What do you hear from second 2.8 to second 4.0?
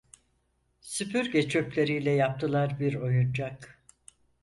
oyuncak.